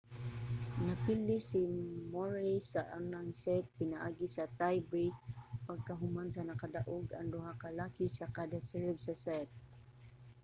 napildi 0.85 1.37
si 1.47 1.61
murray 2.11 2.53
sa 2.71 2.81
unang 2.99 3.29
set 3.43 3.63
pinaagi 3.77 4.27
sa 4.35 4.45
tie 4.59 4.79
break 4.89 5.15
pagkahuman 5.67 6.29
nakadaog 6.49 7.05
ang 7.11 7.27
duha 7.33 7.51
ka 7.61 7.67
lalaki 7.71 8.05
sa 8.17 8.25
kada 8.37 8.59
serve 8.71 8.99
sa 9.05 9.13
set 9.25 9.49